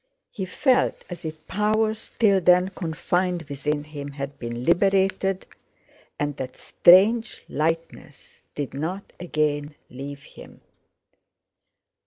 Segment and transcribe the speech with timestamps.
[0.31, 5.45] He felt as if powers till then confined within him had been liberated,
[6.17, 10.61] and that strange lightness did not again leave him.